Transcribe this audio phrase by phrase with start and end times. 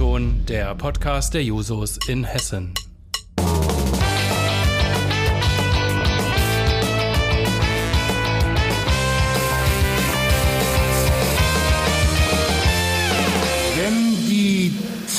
[0.00, 2.72] O-Ton, der Podcast der Jusos in Hessen.
[13.76, 14.72] Wenn die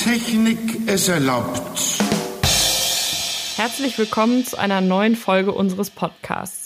[0.04, 0.58] Technik
[0.88, 2.00] es erlaubt.
[3.58, 6.61] Herzlich willkommen zu einer neuen Folge unseres Podcasts.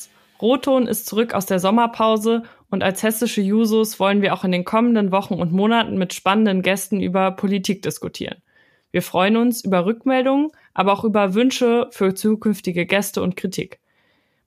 [0.45, 4.63] Roton ist zurück aus der Sommerpause und als hessische Jusos wollen wir auch in den
[4.63, 8.43] kommenden Wochen und Monaten mit spannenden Gästen über Politik diskutieren.
[8.91, 13.79] Wir freuen uns über Rückmeldungen, aber auch über Wünsche für zukünftige Gäste und Kritik.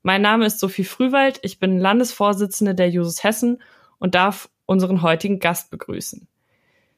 [0.05, 3.61] Mein Name ist Sophie Frühwald, ich bin Landesvorsitzende der Jusos Hessen
[3.99, 6.29] und darf unseren heutigen Gast begrüßen.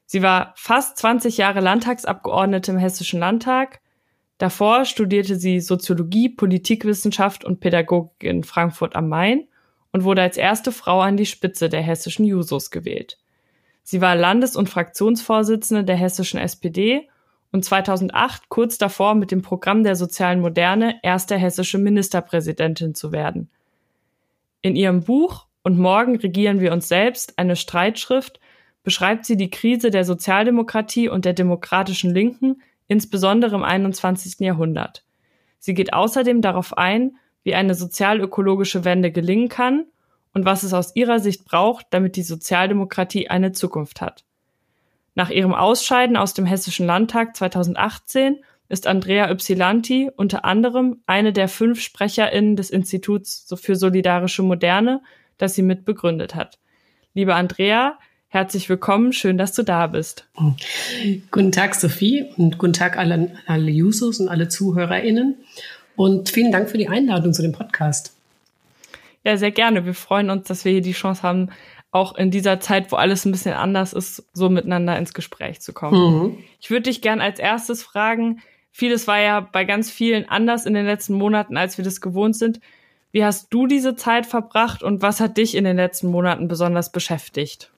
[0.05, 3.81] Sie war fast 20 Jahre Landtagsabgeordnete im Hessischen Landtag.
[4.41, 9.47] Davor studierte sie Soziologie, Politikwissenschaft und Pädagogik in Frankfurt am Main
[9.91, 13.19] und wurde als erste Frau an die Spitze der hessischen Jusos gewählt.
[13.83, 17.07] Sie war Landes- und Fraktionsvorsitzende der hessischen SPD
[17.51, 23.47] und 2008 kurz davor mit dem Programm der sozialen Moderne erste hessische Ministerpräsidentin zu werden.
[24.63, 28.39] In ihrem Buch Und morgen regieren wir uns selbst, eine Streitschrift,
[28.81, 32.59] beschreibt sie die Krise der Sozialdemokratie und der demokratischen Linken,
[32.91, 34.41] insbesondere im 21.
[34.41, 35.05] Jahrhundert.
[35.59, 39.85] Sie geht außerdem darauf ein, wie eine sozialökologische Wende gelingen kann
[40.33, 44.25] und was es aus ihrer Sicht braucht, damit die Sozialdemokratie eine Zukunft hat.
[45.15, 51.47] Nach ihrem Ausscheiden aus dem Hessischen Landtag 2018 ist Andrea Ypsilanti unter anderem eine der
[51.47, 55.01] fünf SprecherInnen des Instituts für solidarische Moderne,
[55.37, 56.59] das sie mitbegründet hat.
[57.13, 57.97] Liebe Andrea,
[58.31, 60.25] herzlich willkommen, schön, dass du da bist.
[61.31, 65.35] Guten Tag, Sophie, und guten Tag alle, alle Users und alle ZuhörerInnen.
[65.97, 68.13] Und vielen Dank für die Einladung zu dem Podcast.
[69.25, 69.85] Ja, sehr gerne.
[69.85, 71.49] Wir freuen uns, dass wir hier die Chance haben,
[71.91, 75.73] auch in dieser Zeit, wo alles ein bisschen anders ist, so miteinander ins Gespräch zu
[75.73, 75.99] kommen.
[75.99, 76.37] Mhm.
[76.61, 78.41] Ich würde dich gern als erstes fragen,
[78.71, 82.37] vieles war ja bei ganz vielen anders in den letzten Monaten, als wir das gewohnt
[82.37, 82.61] sind.
[83.11, 86.93] Wie hast du diese Zeit verbracht und was hat dich in den letzten Monaten besonders
[86.93, 87.69] beschäftigt?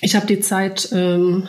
[0.00, 1.48] Ich habe die Zeit ähm,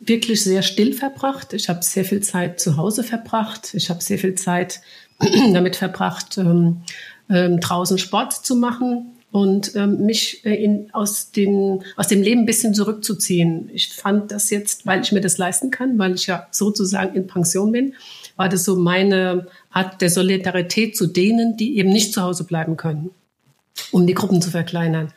[0.00, 1.52] wirklich sehr still verbracht.
[1.52, 3.74] Ich habe sehr viel Zeit zu Hause verbracht.
[3.74, 4.80] Ich habe sehr viel Zeit
[5.52, 6.82] damit verbracht, ähm,
[7.28, 12.40] ähm, draußen Sport zu machen und ähm, mich äh, in, aus, den, aus dem Leben
[12.40, 13.70] ein bisschen zurückzuziehen.
[13.72, 17.26] Ich fand das jetzt, weil ich mir das leisten kann, weil ich ja sozusagen in
[17.26, 17.94] Pension bin,
[18.36, 22.76] war das so meine Art der Solidarität zu denen, die eben nicht zu Hause bleiben
[22.76, 23.10] können,
[23.92, 25.12] um die Gruppen zu verkleinern.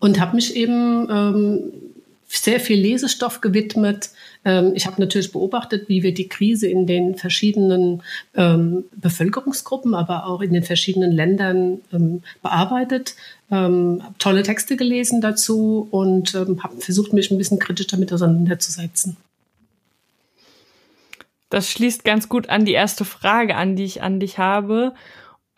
[0.00, 1.72] Und habe mich eben ähm,
[2.28, 4.10] sehr viel Lesestoff gewidmet.
[4.44, 8.02] Ähm, ich habe natürlich beobachtet, wie wir die Krise in den verschiedenen
[8.34, 13.14] ähm, Bevölkerungsgruppen, aber auch in den verschiedenen Ländern ähm, bearbeitet.
[13.50, 18.12] Ähm, habe tolle Texte gelesen dazu und ähm, habe versucht, mich ein bisschen kritisch damit
[18.12, 19.16] auseinanderzusetzen.
[21.50, 24.92] Das schließt ganz gut an die erste Frage an, die ich an dich habe.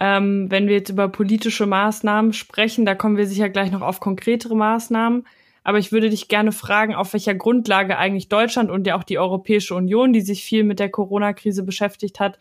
[0.03, 4.01] Ähm, wenn wir jetzt über politische Maßnahmen sprechen, da kommen wir sicher gleich noch auf
[4.01, 5.27] konkretere Maßnahmen.
[5.63, 9.19] Aber ich würde dich gerne fragen, auf welcher Grundlage eigentlich Deutschland und ja auch die
[9.19, 12.39] Europäische Union, die sich viel mit der Corona-Krise beschäftigt hat,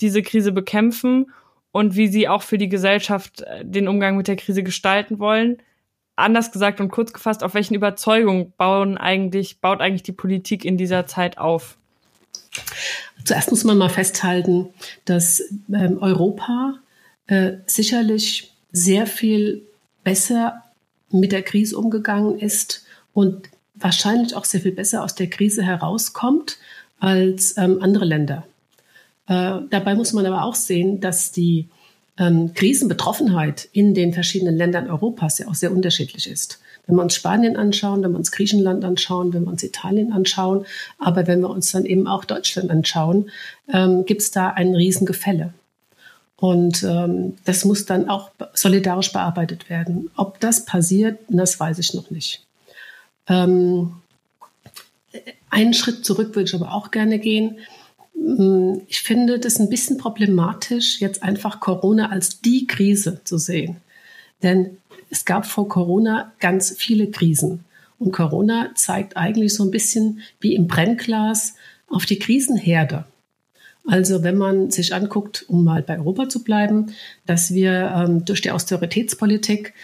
[0.00, 1.30] diese Krise bekämpfen
[1.70, 5.58] und wie sie auch für die Gesellschaft äh, den Umgang mit der Krise gestalten wollen.
[6.16, 10.78] Anders gesagt und kurz gefasst, auf welchen Überzeugungen bauen eigentlich, baut eigentlich die Politik in
[10.78, 11.76] dieser Zeit auf?
[13.22, 14.70] Zuerst muss man mal festhalten,
[15.04, 16.78] dass ähm, Europa
[17.26, 19.62] äh, sicherlich sehr viel
[20.04, 20.62] besser
[21.10, 26.58] mit der Krise umgegangen ist und wahrscheinlich auch sehr viel besser aus der Krise herauskommt
[26.98, 28.46] als ähm, andere Länder.
[29.26, 31.68] Äh, dabei muss man aber auch sehen, dass die
[32.18, 36.60] ähm, Krisenbetroffenheit in den verschiedenen Ländern Europas ja auch sehr unterschiedlich ist.
[36.86, 40.64] Wenn wir uns Spanien anschauen, wenn wir uns Griechenland anschauen, wenn wir uns Italien anschauen,
[40.98, 43.30] aber wenn wir uns dann eben auch Deutschland anschauen,
[43.72, 45.52] ähm, gibt es da ein Riesengefälle.
[46.36, 50.10] Und ähm, das muss dann auch solidarisch bearbeitet werden.
[50.16, 52.44] Ob das passiert, das weiß ich noch nicht.
[53.26, 53.94] Ähm,
[55.48, 57.58] einen Schritt zurück würde ich aber auch gerne gehen.
[58.14, 63.78] Mm, ich finde das ein bisschen problematisch, jetzt einfach Corona als die Krise zu sehen.
[64.42, 64.76] Denn
[65.08, 67.64] es gab vor Corona ganz viele Krisen.
[67.98, 71.54] Und Corona zeigt eigentlich so ein bisschen wie im Brennglas
[71.88, 73.06] auf die Krisenherde.
[73.86, 76.92] Also wenn man sich anguckt, um mal bei Europa zu bleiben,
[77.24, 79.74] dass wir ähm, durch die Austeritätspolitik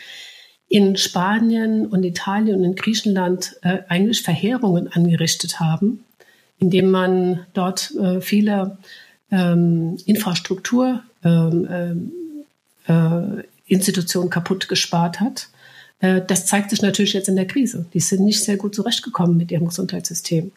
[0.68, 6.04] in Spanien und Italien und in Griechenland äh, eigentlich Verheerungen angerichtet haben,
[6.58, 8.78] indem man dort äh, viele
[9.30, 12.02] ähm, Infrastruktur ähm,
[12.88, 15.48] äh, Institutionen kaputt gespart hat
[16.02, 17.86] Äh, das zeigt sich natürlich jetzt in der Krise.
[17.94, 20.52] Die sind nicht sehr gut zurechtgekommen mit ihrem Gesundheitssystem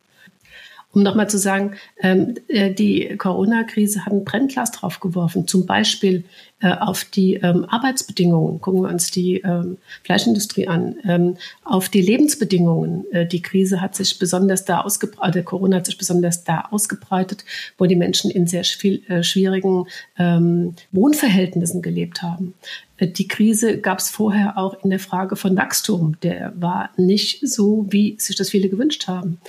[0.95, 6.23] um nochmal zu sagen, ähm, äh, die Corona-Krise hat ein Brennglas draufgeworfen, zum Beispiel
[6.61, 8.61] äh, auf die ähm, Arbeitsbedingungen.
[8.61, 13.05] Gucken wir uns die ähm, Fleischindustrie an, auf die Lebensbedingungen.
[13.11, 17.43] Äh, die Krise hat sich besonders da ausgebreitet, Corona hat sich besonders da ausgebreitet,
[17.77, 19.85] wo die Menschen in sehr viel, schwierigen
[20.17, 22.53] Wohnverhältnissen gelebt haben.
[22.99, 26.17] Die Krise gab es vorher auch in der Frage von Wachstum.
[26.23, 29.39] Der war nicht so, wie sich das viele gewünscht haben.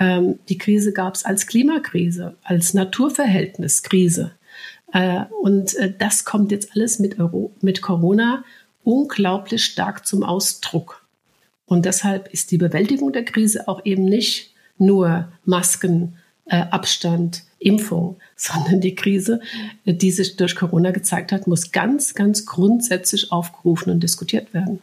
[0.00, 4.32] Ähm, die Krise gab es als Klimakrise, als Naturverhältniskrise.
[4.92, 8.42] Äh, und äh, das kommt jetzt alles mit, Euro, mit Corona
[8.82, 11.06] unglaublich stark zum Ausdruck.
[11.66, 18.16] Und deshalb ist die Bewältigung der Krise auch eben nicht nur Masken, äh, Abstand, Impfung,
[18.36, 19.40] sondern die Krise,
[19.84, 24.80] die sich durch Corona gezeigt hat, muss ganz, ganz grundsätzlich aufgerufen und diskutiert werden.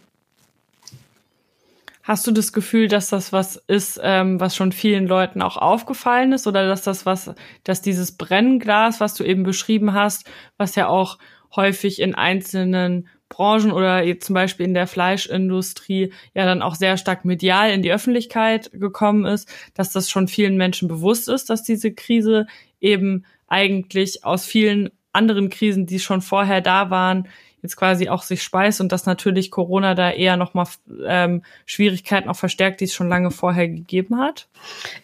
[2.07, 6.31] Hast du das Gefühl, dass das was ist, ähm, was schon vielen Leuten auch aufgefallen
[6.31, 7.33] ist, oder dass das was,
[7.65, 10.25] dass dieses Brennglas, was du eben beschrieben hast,
[10.55, 11.17] was ja auch
[11.53, 17.25] häufig in einzelnen Branchen oder zum Beispiel in der Fleischindustrie ja dann auch sehr stark
[17.25, 21.93] medial in die Öffentlichkeit gekommen ist, dass das schon vielen Menschen bewusst ist, dass diese
[21.93, 22.47] Krise
[22.79, 27.27] eben eigentlich aus vielen anderen Krisen, die schon vorher da waren,
[27.67, 30.67] jetzt quasi auch sich speist und dass natürlich Corona da eher nochmal
[31.05, 34.47] ähm, Schwierigkeiten auch verstärkt, die es schon lange vorher gegeben hat?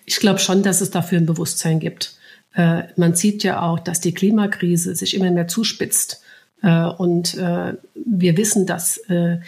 [0.06, 2.18] Ich glaube schon, dass es dafür ein Bewusstsein gibt.
[2.56, 6.22] Äh, man sieht ja auch, dass die Klimakrise sich immer mehr zuspitzt.
[6.62, 9.40] Äh, und äh, wir wissen, dass äh,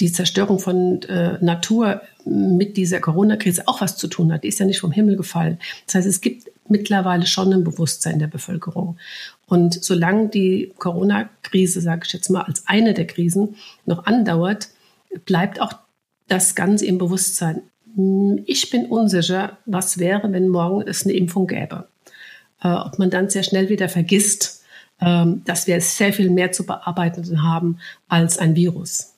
[0.00, 4.44] die Zerstörung von äh, Natur mit dieser Corona-Krise auch was zu tun hat.
[4.44, 5.58] Die ist ja nicht vom Himmel gefallen.
[5.86, 8.98] Das heißt, es gibt mittlerweile schon ein Bewusstsein der Bevölkerung.
[9.46, 13.56] Und solange die Corona-Krise, sage ich jetzt mal, als eine der Krisen
[13.86, 14.68] noch andauert,
[15.24, 15.72] bleibt auch
[16.28, 17.62] das Ganze im Bewusstsein.
[18.44, 21.88] Ich bin unsicher, was wäre, wenn morgen es eine Impfung gäbe.
[22.62, 24.62] Äh, ob man dann sehr schnell wieder vergisst,
[25.00, 27.78] äh, dass wir sehr viel mehr zu bearbeiten haben
[28.08, 29.15] als ein Virus.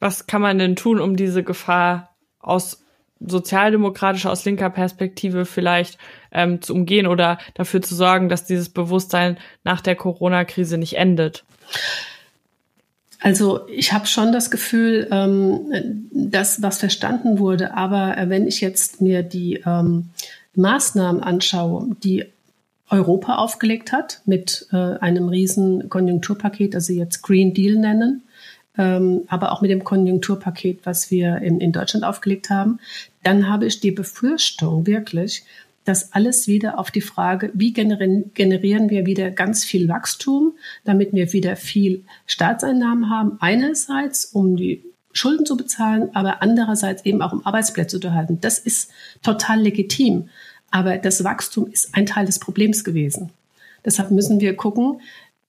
[0.00, 2.82] Was kann man denn tun, um diese Gefahr aus
[3.20, 5.98] sozialdemokratischer, aus linker Perspektive vielleicht
[6.32, 11.44] ähm, zu umgehen oder dafür zu sorgen, dass dieses Bewusstsein nach der Corona-Krise nicht endet?
[13.20, 18.60] Also ich habe schon das Gefühl, ähm, dass was verstanden wurde, aber äh, wenn ich
[18.60, 20.10] jetzt mir die ähm,
[20.54, 22.26] Maßnahmen anschaue, die
[22.88, 28.22] Europa aufgelegt hat mit äh, einem riesen Konjunkturpaket, also jetzt Green Deal nennen,
[28.78, 32.78] ähm, aber auch mit dem Konjunkturpaket, was wir in, in Deutschland aufgelegt haben,
[33.22, 35.44] dann habe ich die Befürchtung wirklich,
[35.84, 41.12] dass alles wieder auf die Frage, wie generieren, generieren wir wieder ganz viel Wachstum, damit
[41.12, 44.82] wir wieder viel Staatseinnahmen haben, einerseits, um die
[45.12, 48.38] Schulden zu bezahlen, aber andererseits eben auch um Arbeitsplätze zu erhalten.
[48.40, 48.90] Das ist
[49.22, 50.28] total legitim.
[50.70, 53.30] Aber das Wachstum ist ein Teil des Problems gewesen.
[53.84, 55.00] Deshalb müssen wir gucken,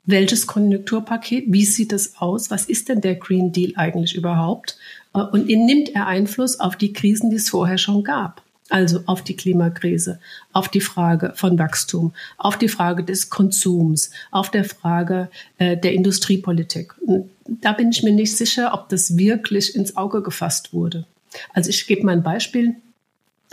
[0.07, 4.77] welches Konjunkturpaket, wie sieht es aus, was ist denn der Green Deal eigentlich überhaupt
[5.13, 8.42] äh, und nimmt er Einfluss auf die Krisen, die es vorher schon gab.
[8.69, 10.19] Also auf die Klimakrise,
[10.51, 15.93] auf die Frage von Wachstum, auf die Frage des Konsums, auf der Frage äh, der
[15.93, 16.93] Industriepolitik.
[17.00, 21.05] Und da bin ich mir nicht sicher, ob das wirklich ins Auge gefasst wurde.
[21.53, 22.75] Also ich gebe mal ein Beispiel.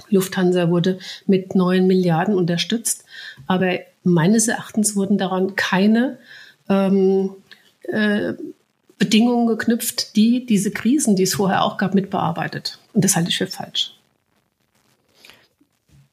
[0.09, 3.05] Lufthansa wurde mit neun Milliarden unterstützt,
[3.47, 6.19] aber meines Erachtens wurden daran keine
[6.69, 7.31] ähm,
[7.83, 8.35] äh,
[8.99, 12.79] Bedingungen geknüpft, die diese Krisen, die es vorher auch gab, mitbearbeitet.
[12.93, 13.95] Und das halte ich für falsch.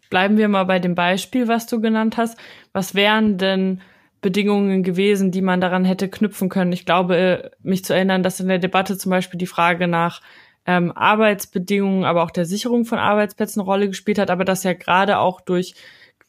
[0.10, 2.38] Bleiben wir mal bei dem Beispiel, was du genannt hast.
[2.74, 3.82] Was wären denn
[4.20, 6.74] Bedingungen gewesen, die man daran hätte knüpfen können?
[6.74, 10.22] Ich glaube, äh, mich zu erinnern, dass in der Debatte zum Beispiel die Frage nach
[10.66, 14.74] ähm, Arbeitsbedingungen, aber auch der Sicherung von Arbeitsplätzen eine Rolle gespielt hat, aber dass ja
[14.74, 15.76] gerade auch durch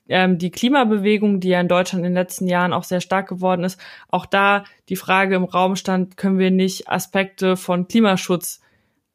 [0.08, 3.64] ähm, die Klimabewegung, die ja in Deutschland in den letzten Jahren auch sehr stark geworden
[3.64, 8.60] ist, auch da die Frage im Raum stand, können wir nicht Aspekte von Klimaschutz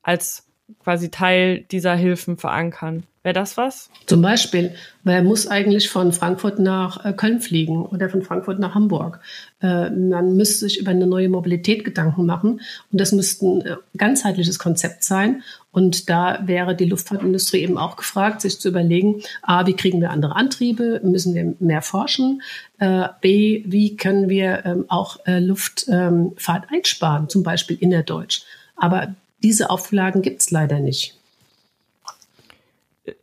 [0.01, 0.48] als
[0.79, 3.03] quasi Teil dieser Hilfen verankern.
[3.24, 3.89] Wäre das was?
[4.06, 8.74] Zum Beispiel, wer muss eigentlich von Frankfurt nach äh, Köln fliegen oder von Frankfurt nach
[8.74, 9.20] Hamburg?
[9.62, 13.75] Äh, man müsste sich über eine neue Mobilität Gedanken machen und das müsste ein äh,
[13.98, 15.44] ganzheitliches Konzept sein.
[15.77, 20.10] Und da wäre die Luftfahrtindustrie eben auch gefragt, sich zu überlegen, a, wie kriegen wir
[20.10, 22.41] andere Antriebe, müssen wir mehr forschen,
[22.79, 28.41] b, wie können wir ähm, auch Luftfahrt einsparen, zum Beispiel innerdeutsch.
[28.75, 31.15] Aber diese Auflagen gibt es leider nicht.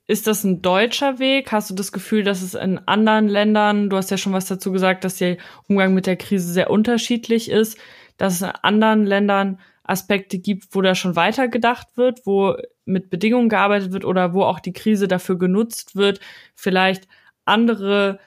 [0.06, 1.50] Ist das ein deutscher Weg?
[1.50, 4.70] Hast du das Gefühl, dass es in anderen Ländern, du hast ja schon was dazu
[4.70, 7.78] gesagt, dass der Umgang mit der Krise sehr unterschiedlich ist,
[8.16, 13.10] dass es in anderen Ländern Aspekte gibt, wo da schon weiter gedacht wird, wo mit
[13.10, 16.20] Bedingungen gearbeitet wird oder wo auch die Krise dafür genutzt wird,
[16.54, 17.06] vielleicht
[17.44, 18.18] andere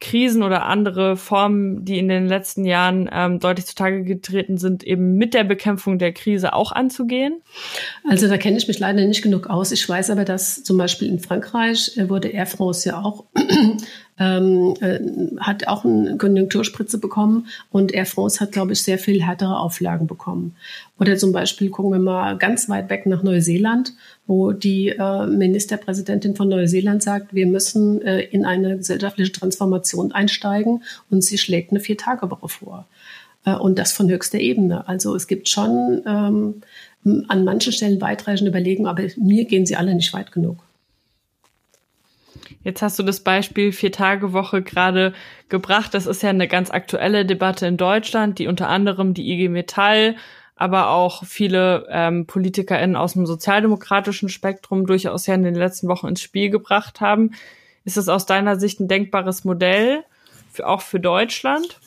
[0.00, 5.14] Krisen oder andere Formen, die in den letzten Jahren ähm, deutlich zutage getreten sind, eben
[5.14, 7.40] mit der Bekämpfung der Krise auch anzugehen?
[8.08, 9.70] Also da kenne ich mich leider nicht genug aus.
[9.72, 13.24] Ich weiß aber, dass zum Beispiel in Frankreich äh, wurde Air France ja auch
[14.18, 15.00] ähm, äh,
[15.40, 20.06] hat auch eine Konjunkturspritze bekommen und Air France hat, glaube ich, sehr viel härtere Auflagen
[20.06, 20.54] bekommen.
[21.00, 23.92] Oder zum Beispiel gucken wir mal ganz weit weg nach Neuseeland,
[24.26, 30.84] wo die äh, Ministerpräsidentin von Neuseeland sagt, wir müssen äh, in eine gesellschaftliche Transformation einsteigen
[31.10, 32.86] und sie schlägt eine Vier-Tage-Woche vor.
[33.44, 34.86] Äh, und das von höchster Ebene.
[34.88, 36.62] Also es gibt schon ähm,
[37.28, 40.63] an manchen Stellen weitreichende Überlegungen, aber mir gehen sie alle nicht weit genug.
[42.64, 45.12] Jetzt hast du das Beispiel Vier-Tage-Woche gerade
[45.50, 45.92] gebracht.
[45.92, 50.16] Das ist ja eine ganz aktuelle Debatte in Deutschland, die unter anderem die IG Metall,
[50.56, 56.08] aber auch viele ähm, PolitikerInnen aus dem sozialdemokratischen Spektrum durchaus ja in den letzten Wochen
[56.08, 57.32] ins Spiel gebracht haben.
[57.84, 60.04] Ist das aus deiner Sicht ein denkbares Modell,
[60.50, 61.80] für, auch für Deutschland?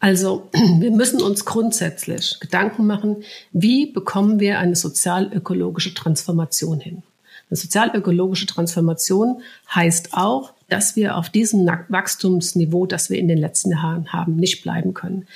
[0.00, 7.02] Also wir müssen uns grundsätzlich Gedanken machen, wie bekommen wir eine sozial-ökologische Transformation hin.
[7.50, 9.42] Eine sozial-ökologische Transformation
[9.74, 14.62] heißt auch, dass wir auf diesem Wachstumsniveau, das wir in den letzten Jahren haben, nicht
[14.62, 15.26] bleiben können.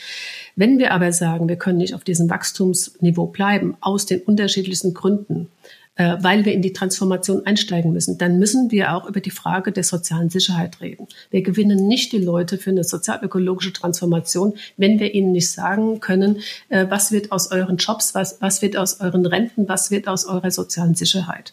[0.57, 5.49] Wenn wir aber sagen, wir können nicht auf diesem Wachstumsniveau bleiben, aus den unterschiedlichsten Gründen,
[5.95, 9.73] äh, weil wir in die Transformation einsteigen müssen, dann müssen wir auch über die Frage
[9.73, 11.07] der sozialen Sicherheit reden.
[11.31, 16.39] Wir gewinnen nicht die Leute für eine sozial-ökologische Transformation, wenn wir ihnen nicht sagen können,
[16.71, 20.25] äh, was wird aus euren Jobs, was, was wird aus euren Renten, was wird aus
[20.25, 21.53] eurer sozialen Sicherheit.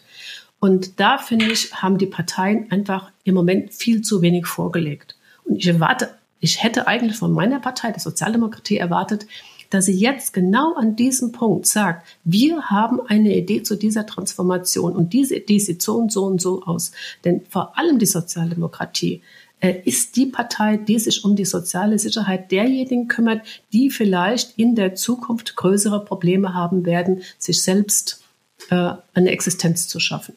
[0.60, 5.16] Und da finde ich, haben die Parteien einfach im Moment viel zu wenig vorgelegt.
[5.44, 9.26] Und ich erwarte, ich hätte eigentlich von meiner Partei, der Sozialdemokratie, erwartet,
[9.70, 14.96] dass sie jetzt genau an diesem Punkt sagt, wir haben eine Idee zu dieser Transformation
[14.96, 16.92] und diese Idee sieht so und so und so aus.
[17.24, 19.22] Denn vor allem die Sozialdemokratie
[19.60, 24.74] äh, ist die Partei, die sich um die soziale Sicherheit derjenigen kümmert, die vielleicht in
[24.74, 28.24] der Zukunft größere Probleme haben werden, sich selbst
[28.70, 30.34] äh, eine Existenz zu schaffen.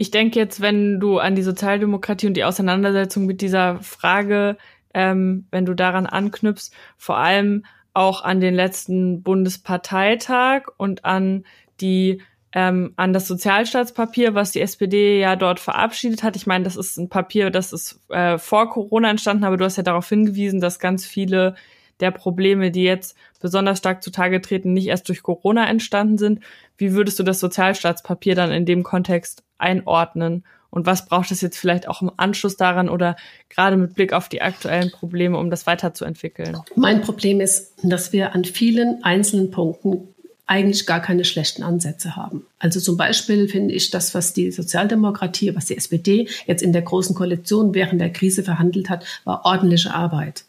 [0.00, 4.56] Ich denke jetzt, wenn du an die Sozialdemokratie und die Auseinandersetzung mit dieser Frage,
[4.94, 7.64] ähm, wenn du daran anknüpfst, vor allem
[7.94, 11.44] auch an den letzten Bundesparteitag und an
[11.80, 16.36] die ähm, an das Sozialstaatspapier, was die SPD ja dort verabschiedet hat.
[16.36, 19.78] Ich meine, das ist ein Papier, das ist äh, vor Corona entstanden, aber du hast
[19.78, 21.56] ja darauf hingewiesen, dass ganz viele
[21.98, 26.40] der Probleme, die jetzt besonders stark zutage treten, nicht erst durch Corona entstanden sind.
[26.76, 30.44] Wie würdest du das Sozialstaatspapier dann in dem Kontext einordnen?
[30.70, 33.16] Und was braucht es jetzt vielleicht auch im Anschluss daran oder
[33.48, 36.58] gerade mit Blick auf die aktuellen Probleme, um das weiterzuentwickeln?
[36.76, 40.08] Mein Problem ist, dass wir an vielen einzelnen Punkten
[40.48, 42.46] eigentlich gar keine schlechten Ansätze haben.
[42.58, 46.80] Also zum Beispiel finde ich das, was die Sozialdemokratie, was die SPD jetzt in der
[46.80, 50.44] Großen Koalition während der Krise verhandelt hat, war ordentliche Arbeit.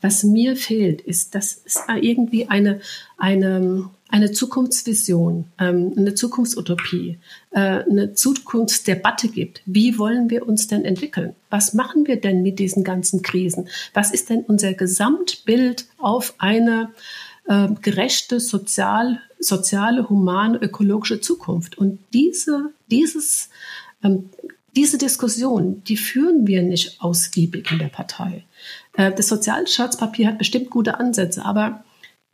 [0.00, 2.80] Was mir fehlt, ist, dass es irgendwie eine,
[3.18, 7.18] eine, eine Zukunftsvision, ähm, eine Zukunftsutopie,
[7.50, 9.62] äh, eine Zukunftsdebatte gibt.
[9.64, 11.34] Wie wollen wir uns denn entwickeln?
[11.50, 13.68] Was machen wir denn mit diesen ganzen Krisen?
[13.94, 16.90] Was ist denn unser Gesamtbild auf eine
[17.46, 21.76] äh, gerechte, sozial, soziale, humane, ökologische Zukunft.
[21.78, 23.48] Und diese, dieses,
[24.04, 24.30] ähm,
[24.76, 28.44] diese Diskussion, die führen wir nicht ausgiebig in der Partei.
[28.92, 31.82] Äh, das Sozialstaatspapier hat bestimmt gute Ansätze, aber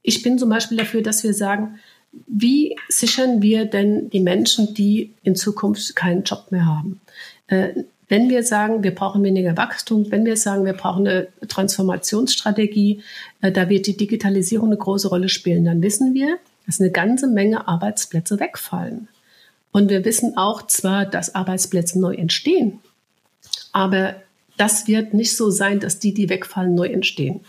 [0.08, 1.78] ich bin zum Beispiel dafür, dass wir sagen,
[2.26, 7.00] wie sichern wir denn die Menschen, die in Zukunft keinen Job mehr haben?
[7.48, 13.02] Äh, wenn wir sagen, wir brauchen weniger Wachstum, wenn wir sagen, wir brauchen eine Transformationsstrategie,
[13.42, 17.26] äh, da wird die Digitalisierung eine große Rolle spielen, dann wissen wir, dass eine ganze
[17.26, 19.08] Menge Arbeitsplätze wegfallen.
[19.72, 22.78] Und wir wissen auch zwar, dass Arbeitsplätze neu entstehen,
[23.72, 24.16] aber
[24.56, 27.40] das wird nicht so sein, dass die, die wegfallen, neu entstehen.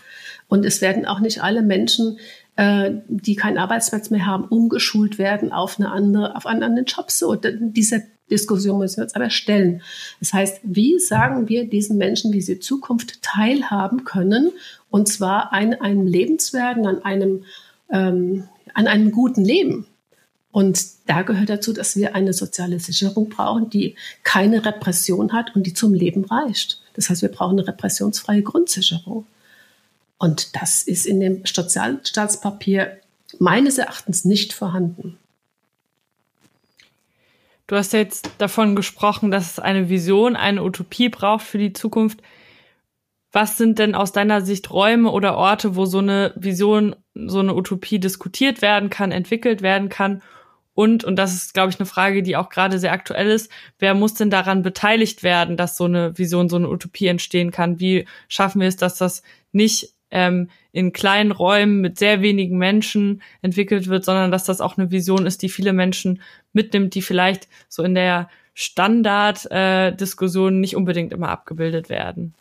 [0.50, 2.18] Und es werden auch nicht alle Menschen,
[2.56, 7.10] äh, die keinen Arbeitsplatz mehr haben, umgeschult werden auf eine andere, auf einen anderen Job.
[7.10, 9.80] So, dieser Diskussion müssen wir uns aber stellen.
[10.18, 14.50] Das heißt, wie sagen wir diesen Menschen, wie sie Zukunft teilhaben können,
[14.90, 17.44] und zwar an einem Lebenswerk, an einem,
[17.90, 19.86] ähm, an einem guten Leben.
[20.50, 25.64] Und da gehört dazu, dass wir eine soziale Sicherung brauchen, die keine Repression hat und
[25.64, 26.82] die zum Leben reicht.
[26.94, 29.26] Das heißt, wir brauchen eine repressionsfreie Grundsicherung.
[30.20, 32.98] Und das ist in dem Sozialstaatspapier
[33.38, 35.18] meines Erachtens nicht vorhanden.
[37.66, 42.20] Du hast jetzt davon gesprochen, dass es eine Vision, eine Utopie braucht für die Zukunft.
[43.32, 47.54] was sind denn aus deiner Sicht Räume oder Orte, wo so eine Vision, so eine
[47.54, 50.20] Utopie diskutiert werden kann, entwickelt werden kann?
[50.74, 53.94] Und, und das ist, glaube ich, eine Frage, die auch gerade sehr aktuell ist, wer
[53.94, 57.80] muss denn daran beteiligt werden, dass so eine Vision, so eine Utopie entstehen kann?
[57.80, 59.22] Wie schaffen wir es, dass das
[59.52, 64.78] nicht ähm, in kleinen Räumen mit sehr wenigen Menschen entwickelt wird, sondern dass das auch
[64.78, 70.76] eine Vision ist, die viele Menschen mitnimmt, die vielleicht so in der Standarddiskussion äh, nicht
[70.76, 72.34] unbedingt immer abgebildet werden.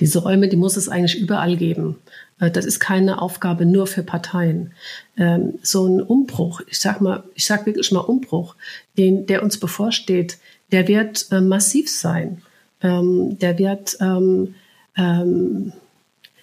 [0.00, 1.96] Diese Räume, die muss es eigentlich überall geben.
[2.40, 4.72] Äh, das ist keine Aufgabe nur für Parteien.
[5.16, 8.56] Ähm, so ein Umbruch, ich sag mal, ich sag wirklich mal Umbruch,
[8.98, 10.38] den, der uns bevorsteht,
[10.72, 12.42] der wird äh, massiv sein.
[12.82, 14.54] Ähm, der wird ähm,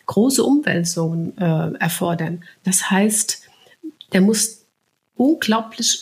[0.10, 2.44] große Umwälzungen äh, erfordern.
[2.64, 3.44] Das heißt,
[4.12, 4.66] der muss
[5.16, 6.02] unglaublich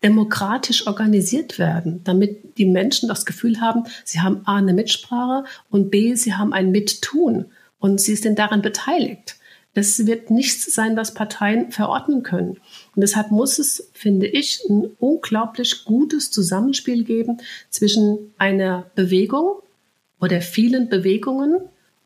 [0.00, 5.90] demokratisch organisiert werden, damit die Menschen das Gefühl haben, sie haben A eine Mitsprache und
[5.90, 7.46] B, sie haben ein Mittun
[7.80, 9.36] und sie sind daran beteiligt.
[9.74, 12.58] Das wird nichts sein, was Parteien verordnen können.
[12.94, 17.38] Und deshalb muss es, finde ich, ein unglaublich gutes Zusammenspiel geben
[17.70, 19.62] zwischen einer Bewegung
[20.20, 21.56] oder vielen Bewegungen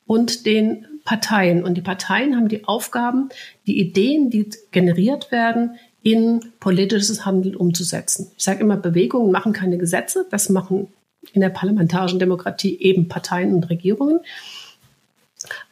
[0.06, 1.64] und den Parteien.
[1.64, 3.28] Und die Parteien haben die Aufgaben,
[3.66, 8.30] die Ideen, die generiert werden, in politisches Handeln umzusetzen.
[8.36, 10.88] Ich sage immer, Bewegungen machen keine Gesetze, das machen
[11.32, 14.20] in der parlamentarischen Demokratie eben Parteien und Regierungen.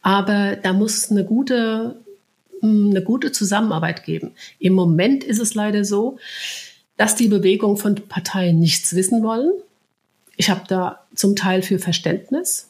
[0.03, 1.97] Aber da muss eine gute,
[2.61, 4.33] hm, eine gute Zusammenarbeit geben.
[4.59, 6.19] Im Moment ist es leider so,
[6.97, 9.53] dass die Bewegungen von Parteien nichts wissen wollen.
[10.37, 12.70] Ich habe da zum Teil für Verständnis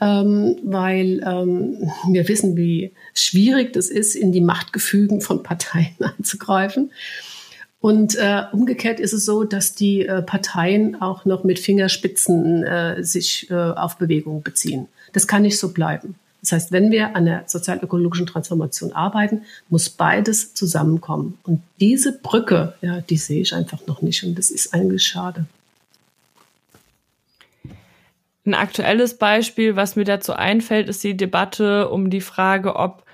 [0.00, 6.90] ähm, weil ähm, wir wissen, wie schwierig das ist, in die Machtgefügen von Parteien einzugreifen.
[7.80, 13.02] Und äh, umgekehrt ist es so, dass die äh, Parteien auch noch mit Fingerspitzen äh,
[13.02, 14.88] sich äh, auf Bewegung beziehen.
[15.12, 16.14] Das kann nicht so bleiben.
[16.42, 21.38] Das heißt, wenn wir an der sozial-ökologischen Transformation arbeiten, muss beides zusammenkommen.
[21.42, 24.24] Und diese Brücke, ja, die sehe ich einfach noch nicht.
[24.24, 25.46] Und das ist eigentlich schade.
[28.46, 33.04] Ein aktuelles Beispiel, was mir dazu einfällt, ist die Debatte um die Frage, ob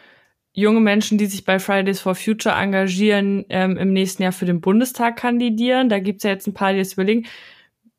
[0.52, 4.60] junge Menschen, die sich bei Fridays for Future engagieren, ähm, im nächsten Jahr für den
[4.60, 5.88] Bundestag kandidieren.
[5.88, 7.26] Da gibt's ja jetzt ein paar, die jetzt überlegen,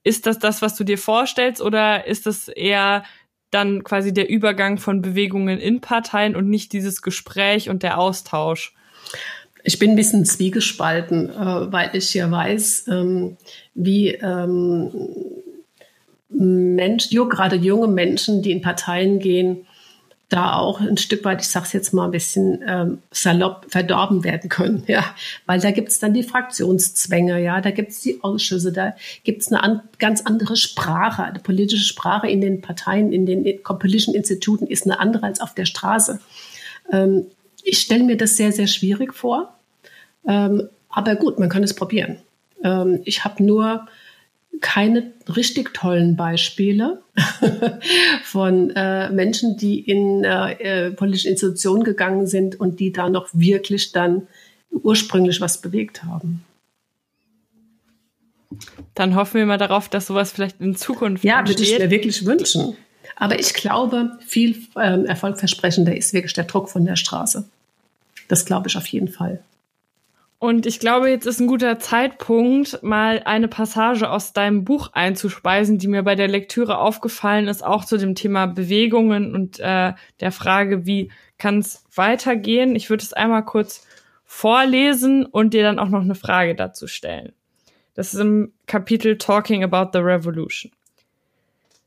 [0.04, 3.04] ist das das, was du dir vorstellst, oder ist das eher
[3.52, 8.74] dann quasi der Übergang von Bewegungen in Parteien und nicht dieses Gespräch und der Austausch?
[9.64, 13.38] Ich bin ein bisschen zwiegespalten, äh, weil ich ja weiß, ähm,
[13.74, 14.92] wie ähm,
[16.30, 19.66] Mensch, gerade junge Menschen, die in Parteien gehen,
[20.30, 24.26] da auch ein Stück weit, ich sage es jetzt mal ein bisschen ähm, salopp, verdorben
[24.26, 25.06] werden können, ja,
[25.46, 29.82] weil da gibt's dann die Fraktionszwänge, ja, da gibt's die Ausschüsse, da gibt's eine an,
[30.00, 35.00] ganz andere Sprache, eine politische Sprache in den Parteien, in den politischen Instituten ist eine
[35.00, 36.20] andere als auf der Straße.
[36.92, 37.28] Ähm,
[37.64, 39.58] ich stelle mir das sehr, sehr schwierig vor,
[40.28, 42.18] ähm, aber gut, man kann es probieren.
[42.66, 43.88] Ähm, ich habe nur
[44.62, 47.02] keine richtig tollen Beispiele
[48.24, 53.30] von äh, Menschen, die in äh, äh, politische Institutionen gegangen sind und die da noch
[53.34, 54.28] wirklich dann
[54.72, 56.44] ursprünglich was bewegt haben.
[58.94, 62.26] Dann hoffen wir mal darauf, dass sowas vielleicht in Zukunft Ja, würde ich mir wirklich
[62.26, 62.76] wünschen.
[63.16, 67.48] Aber ich glaube, viel ähm, erfolgversprechender ist wirklich der Druck von der Straße.
[68.28, 69.42] Das glaube ich auf jeden Fall.
[70.40, 75.80] Und ich glaube, jetzt ist ein guter Zeitpunkt, mal eine Passage aus deinem Buch einzuspeisen,
[75.80, 80.32] die mir bei der Lektüre aufgefallen ist, auch zu dem Thema Bewegungen und äh, der
[80.32, 82.76] Frage, wie kann es weitergehen.
[82.76, 83.88] Ich würde es einmal kurz
[84.26, 87.34] vorlesen und dir dann auch noch eine Frage dazu stellen.
[87.96, 90.72] Das ist im Kapitel Talking About the Revolution.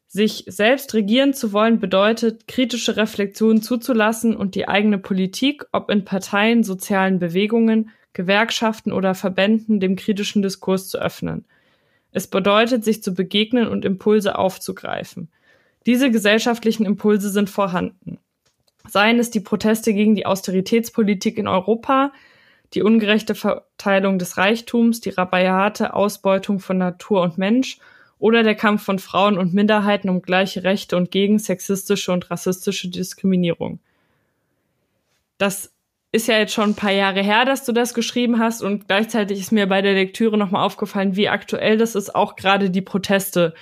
[0.09, 6.05] Sich selbst regieren zu wollen bedeutet, kritische Reflexionen zuzulassen und die eigene Politik, ob in
[6.05, 11.45] Parteien, sozialen Bewegungen, Gewerkschaften oder Verbänden dem kritischen Diskurs zu öffnen.
[12.13, 15.29] Es bedeutet, sich zu begegnen und Impulse aufzugreifen.
[15.87, 18.19] Diese gesellschaftlichen Impulse sind vorhanden.
[18.89, 22.13] Seien es die Proteste gegen die Austeritätspolitik in Europa,
[22.75, 27.79] die ungerechte Verteilung des Reichtums, die rabiate Ausbeutung von Natur und Mensch
[28.19, 32.89] oder der Kampf von Frauen und Minderheiten um gleiche Rechte und gegen sexistische und rassistische
[32.89, 33.81] Diskriminierung.
[35.39, 35.73] Das
[36.13, 39.39] ist ja jetzt schon ein paar Jahre her, dass du das geschrieben hast und gleichzeitig
[39.39, 43.55] ist mir bei der Lektüre nochmal aufgefallen, wie aktuell das ist, auch gerade die Proteste,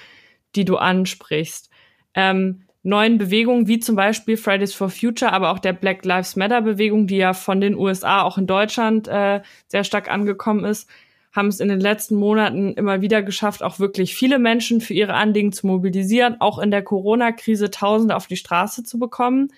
[0.56, 1.68] die du ansprichst.
[2.14, 6.62] Ähm, neuen Bewegungen wie zum Beispiel Fridays for Future, aber auch der Black Lives Matter
[6.62, 10.88] Bewegung, die ja von den USA auch in Deutschland äh, sehr stark angekommen ist,
[11.32, 15.14] haben es in den letzten Monaten immer wieder geschafft, auch wirklich viele Menschen für ihre
[15.14, 19.52] Anliegen zu mobilisieren, auch in der Corona-Krise Tausende auf die Straße zu bekommen.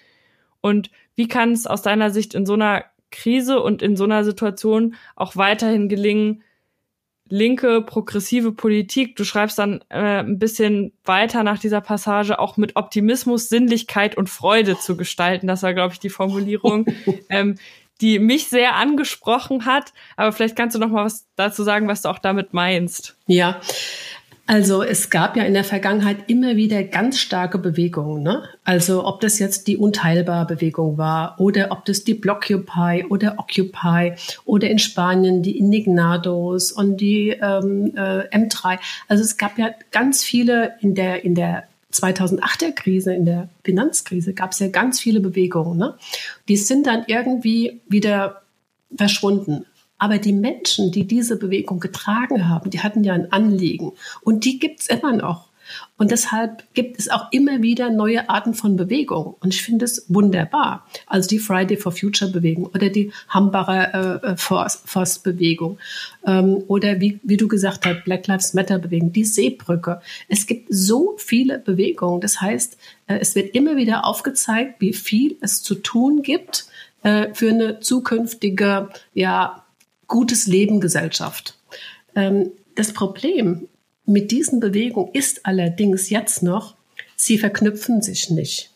[0.60, 4.24] Und wie kann es aus deiner Sicht in so einer Krise und in so einer
[4.24, 6.42] Situation auch weiterhin gelingen,
[7.28, 12.76] linke, progressive Politik, du schreibst dann äh, ein bisschen weiter nach dieser Passage, auch mit
[12.76, 15.46] Optimismus, Sinnlichkeit und Freude zu gestalten.
[15.46, 16.86] Das war, glaube ich, die Formulierung,
[17.30, 17.56] ähm,
[18.00, 19.92] die mich sehr angesprochen hat.
[20.16, 23.16] Aber vielleicht kannst du noch mal was dazu sagen, was du auch damit meinst.
[23.26, 23.60] Ja,
[24.50, 28.24] also es gab ja in der Vergangenheit immer wieder ganz starke Bewegungen.
[28.24, 28.42] Ne?
[28.64, 34.68] Also ob das jetzt die Unteilbar-Bewegung war oder ob das die Blockupy oder Occupy oder
[34.68, 38.80] in Spanien die Indignados und die ähm, äh, M3.
[39.06, 44.34] Also es gab ja ganz viele in der, in der 2008er Krise, in der Finanzkrise,
[44.34, 45.78] gab es ja ganz viele Bewegungen.
[45.78, 45.94] Ne?
[46.48, 48.42] Die sind dann irgendwie wieder
[48.96, 49.64] verschwunden.
[50.00, 53.92] Aber die Menschen, die diese Bewegung getragen haben, die hatten ja ein Anliegen.
[54.22, 55.50] Und die gibt's immer noch.
[55.96, 59.36] Und deshalb gibt es auch immer wieder neue Arten von Bewegung.
[59.40, 60.86] Und ich finde es wunderbar.
[61.06, 65.78] Also die Friday for Future Bewegung oder die Hambacher äh, Force, Force Bewegung
[66.26, 70.00] ähm, oder wie, wie du gesagt hast, Black Lives Matter Bewegung, die Seebrücke.
[70.28, 72.20] Es gibt so viele Bewegungen.
[72.20, 76.66] Das heißt, äh, es wird immer wieder aufgezeigt, wie viel es zu tun gibt
[77.02, 79.64] äh, für eine zukünftige, ja,
[80.10, 81.56] gutes Leben Gesellschaft.
[82.14, 83.68] Ähm, das Problem
[84.04, 86.76] mit diesen Bewegungen ist allerdings jetzt noch,
[87.16, 88.70] sie verknüpfen sich nicht.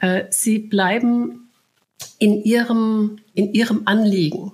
[0.00, 1.48] Äh, sie bleiben
[2.18, 4.52] in ihrem, in ihrem Anliegen.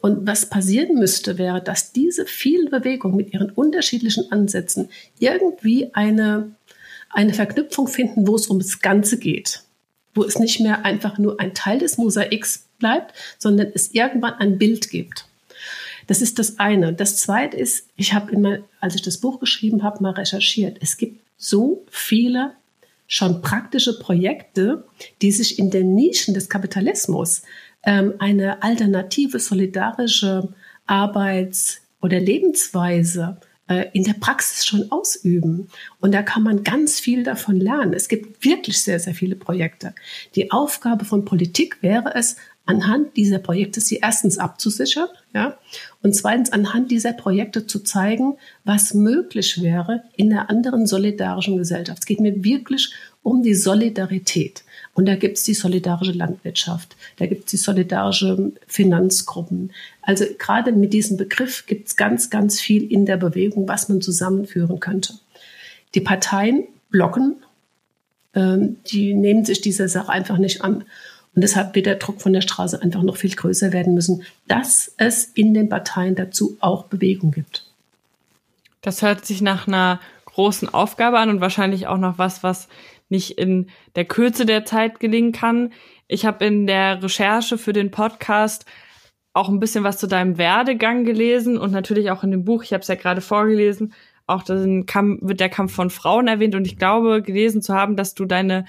[0.00, 4.88] Und was passieren müsste, wäre, dass diese vielen Bewegungen mit ihren unterschiedlichen Ansätzen
[5.20, 6.52] irgendwie eine,
[7.10, 9.62] eine Verknüpfung finden, wo es ums Ganze geht.
[10.14, 14.58] Wo es nicht mehr einfach nur ein Teil des Mosaiks bleibt, sondern es irgendwann ein
[14.58, 15.26] Bild gibt.
[16.06, 16.92] Das ist das eine.
[16.92, 20.78] Das zweite ist, ich habe immer, als ich das Buch geschrieben habe, mal recherchiert.
[20.80, 22.52] Es gibt so viele
[23.06, 24.84] schon praktische Projekte,
[25.20, 27.42] die sich in den Nischen des Kapitalismus
[27.84, 30.48] ähm, eine alternative, solidarische
[30.86, 33.38] Arbeits- oder Lebensweise
[33.68, 35.68] äh, in der Praxis schon ausüben.
[36.00, 37.92] Und da kann man ganz viel davon lernen.
[37.92, 39.94] Es gibt wirklich sehr, sehr viele Projekte.
[40.34, 45.58] Die Aufgabe von Politik wäre es, anhand dieser Projekte sie erstens abzusichern, ja,
[46.02, 52.00] und zweitens anhand dieser Projekte zu zeigen, was möglich wäre in einer anderen solidarischen Gesellschaft.
[52.00, 54.64] Es geht mir wirklich um die Solidarität.
[54.94, 59.72] Und da gibt es die solidarische Landwirtschaft, da gibt es die solidarische Finanzgruppen.
[60.02, 64.02] Also gerade mit diesem Begriff gibt es ganz, ganz viel in der Bewegung, was man
[64.02, 65.14] zusammenführen könnte.
[65.94, 67.36] Die Parteien blocken,
[68.34, 70.84] ähm, die nehmen sich dieser Sache einfach nicht an.
[71.34, 74.92] Und deshalb wird der Druck von der Straße einfach noch viel größer werden müssen, dass
[74.98, 77.66] es in den Parteien dazu auch Bewegung gibt.
[78.82, 82.68] Das hört sich nach einer großen Aufgabe an und wahrscheinlich auch noch was, was
[83.08, 85.72] nicht in der Kürze der Zeit gelingen kann.
[86.08, 88.66] Ich habe in der Recherche für den Podcast
[89.34, 92.72] auch ein bisschen was zu deinem Werdegang gelesen und natürlich auch in dem Buch, ich
[92.72, 93.94] habe es ja gerade vorgelesen,
[94.26, 97.96] auch den Kampf, wird der Kampf von Frauen erwähnt und ich glaube gelesen zu haben,
[97.96, 98.66] dass du deine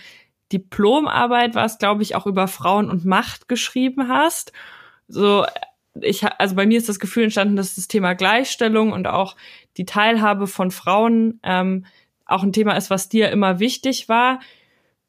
[0.52, 4.52] Diplomarbeit was, glaube ich, auch über Frauen und Macht geschrieben hast.
[5.08, 5.46] So,
[6.00, 9.36] ich, also bei mir ist das Gefühl entstanden, dass das Thema Gleichstellung und auch
[9.78, 11.86] die Teilhabe von Frauen ähm,
[12.26, 14.40] auch ein Thema ist, was dir immer wichtig war.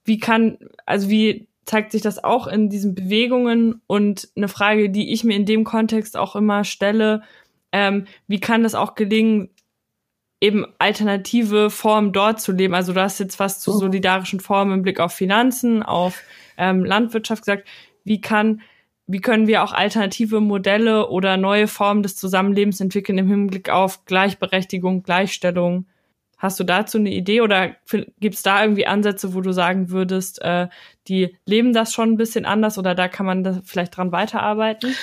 [0.05, 3.81] Wie kann, also wie zeigt sich das auch in diesen Bewegungen?
[3.87, 7.23] Und eine Frage, die ich mir in dem Kontext auch immer stelle,
[7.73, 9.51] ähm, wie kann es auch gelingen,
[10.45, 12.75] eben alternative Formen dort zu leben.
[12.75, 13.79] Also du hast jetzt was zu oh.
[13.79, 16.21] solidarischen Formen im Blick auf Finanzen, auf
[16.59, 17.67] ähm, Landwirtschaft gesagt.
[18.05, 18.61] Wie kann,
[19.07, 24.05] wie können wir auch alternative Modelle oder neue Formen des Zusammenlebens entwickeln im Hinblick auf
[24.05, 25.87] Gleichberechtigung, Gleichstellung?
[26.45, 27.71] Hast du dazu eine Idee oder
[28.21, 30.69] gibt es da irgendwie Ansätze, wo du sagen würdest, äh,
[31.09, 34.95] die leben das schon ein bisschen anders oder da kann man da vielleicht dran weiterarbeiten?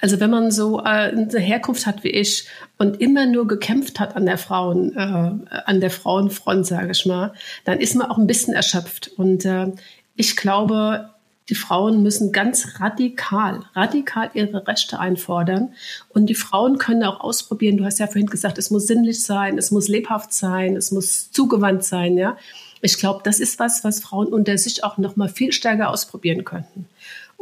[0.00, 4.16] Also wenn man so äh, eine Herkunft hat wie ich und immer nur gekämpft hat
[4.16, 8.26] an der Frauen, äh, an der Frauenfront, sage ich mal, dann ist man auch ein
[8.26, 9.12] bisschen erschöpft.
[9.16, 9.68] Und äh,
[10.16, 11.10] ich glaube,
[11.50, 15.74] die Frauen müssen ganz radikal, radikal ihre Rechte einfordern.
[16.08, 17.76] Und die Frauen können auch ausprobieren.
[17.76, 21.32] Du hast ja vorhin gesagt, es muss sinnlich sein, es muss lebhaft sein, es muss
[21.32, 22.36] zugewandt sein, ja.
[22.82, 26.44] Ich glaube, das ist was, was Frauen unter sich auch noch mal viel stärker ausprobieren
[26.44, 26.86] könnten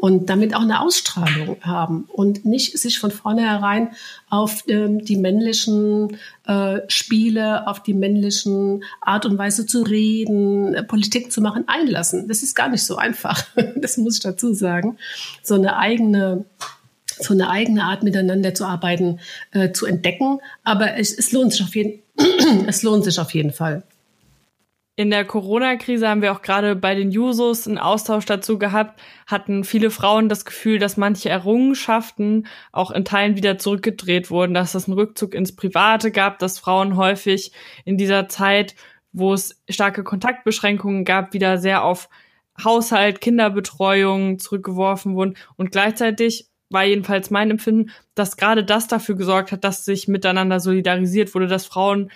[0.01, 3.91] und damit auch eine Ausstrahlung haben und nicht sich von vornherein
[4.31, 10.85] auf ähm, die männlichen äh, Spiele, auf die männlichen Art und Weise zu reden, äh,
[10.85, 12.29] Politik zu machen, einlassen.
[12.29, 13.45] Das ist gar nicht so einfach.
[13.77, 14.99] das muss ich dazu sagen.
[15.43, 16.45] So eine eigene
[17.21, 19.19] so eine eigene Art miteinander zu arbeiten,
[19.51, 20.39] äh, zu entdecken.
[20.63, 22.01] Aber es, es lohnt sich auf jeden,
[22.69, 23.83] es lohnt sich auf jeden Fall.
[24.99, 29.63] In der Corona-Krise haben wir auch gerade bei den Jusos einen Austausch dazu gehabt, hatten
[29.63, 34.89] viele Frauen das Gefühl, dass manche Errungenschaften auch in Teilen wieder zurückgedreht wurden, dass es
[34.89, 37.53] einen Rückzug ins Private gab, dass Frauen häufig
[37.85, 38.75] in dieser Zeit,
[39.13, 42.09] wo es starke Kontaktbeschränkungen gab, wieder sehr auf
[42.65, 45.37] Haushalt, Kinderbetreuung zurückgeworfen wurden.
[45.55, 50.59] Und gleichzeitig war jedenfalls mein Empfinden, dass gerade das dafür gesorgt hat, dass sich miteinander
[50.59, 52.11] solidarisiert wurde, dass Frauen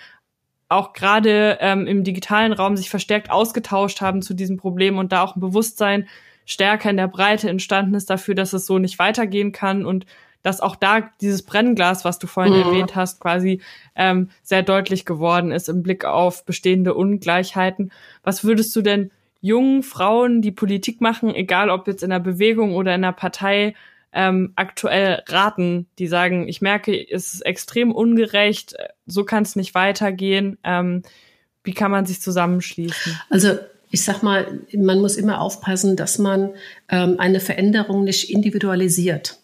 [0.69, 5.23] auch gerade ähm, im digitalen Raum sich verstärkt ausgetauscht haben zu diesem Problem und da
[5.23, 6.07] auch ein Bewusstsein
[6.45, 10.05] stärker in der Breite entstanden ist dafür, dass es so nicht weitergehen kann und
[10.41, 12.59] dass auch da dieses Brennglas, was du vorhin mhm.
[12.59, 13.61] erwähnt hast, quasi
[13.95, 17.91] ähm, sehr deutlich geworden ist im Blick auf bestehende Ungleichheiten.
[18.23, 22.75] Was würdest du denn jungen Frauen, die Politik machen, egal ob jetzt in der Bewegung
[22.75, 23.73] oder in der Partei,
[24.13, 29.75] ähm, aktuell raten, die sagen, ich merke, es ist extrem ungerecht, so kann es nicht
[29.75, 30.57] weitergehen.
[30.63, 31.03] Ähm,
[31.63, 33.19] wie kann man sich zusammenschließen?
[33.29, 33.57] Also
[33.89, 36.49] ich sag mal, man muss immer aufpassen, dass man
[36.89, 39.37] ähm, eine Veränderung nicht individualisiert.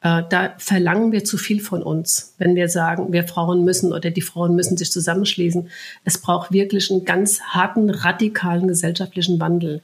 [0.00, 4.10] Äh, da verlangen wir zu viel von uns, wenn wir sagen, wir Frauen müssen oder
[4.10, 5.70] die Frauen müssen sich zusammenschließen.
[6.04, 9.80] Es braucht wirklich einen ganz harten, radikalen gesellschaftlichen Wandel.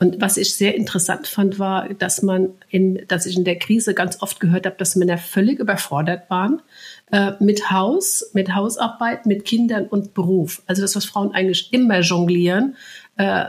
[0.00, 3.94] Und was ich sehr interessant fand, war, dass man in, dass ich in der Krise
[3.94, 6.62] ganz oft gehört habe, dass Männer völlig überfordert waren
[7.10, 10.62] äh, mit Haus, mit Hausarbeit, mit Kindern und Beruf.
[10.66, 12.76] Also das, was Frauen eigentlich immer jonglieren.
[13.16, 13.46] Äh,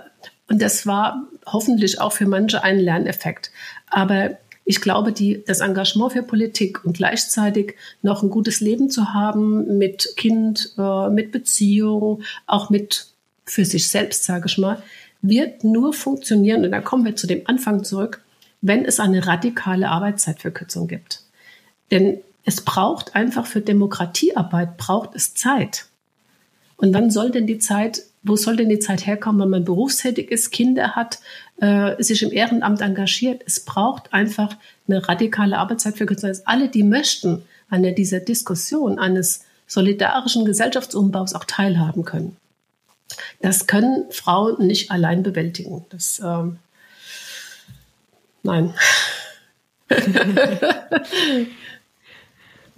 [0.47, 3.51] und das war hoffentlich auch für manche ein Lerneffekt.
[3.87, 4.31] Aber
[4.65, 9.77] ich glaube, die, das Engagement für Politik und gleichzeitig noch ein gutes Leben zu haben
[9.77, 13.07] mit Kind, äh, mit Beziehung, auch mit
[13.45, 14.81] für sich selbst, sage ich mal,
[15.21, 18.23] wird nur funktionieren, und da kommen wir zu dem Anfang zurück,
[18.61, 21.23] wenn es eine radikale Arbeitszeitverkürzung gibt.
[21.91, 25.85] Denn es braucht einfach für Demokratiearbeit, braucht es Zeit.
[26.77, 30.31] Und wann soll denn die Zeit, wo soll denn die Zeit herkommen, wenn man berufstätig
[30.31, 31.19] ist, Kinder hat,
[31.57, 33.43] äh, sich im Ehrenamt engagiert?
[33.45, 34.55] Es braucht einfach
[34.87, 42.03] eine radikale Arbeitszeitverkürzung, dass alle, die möchten, an dieser Diskussion eines solidarischen Gesellschaftsumbau's auch teilhaben
[42.03, 42.35] können.
[43.41, 45.85] Das können Frauen nicht allein bewältigen.
[45.89, 46.59] Das, ähm,
[48.43, 48.73] nein.